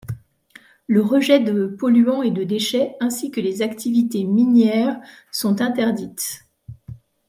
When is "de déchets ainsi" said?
2.31-3.29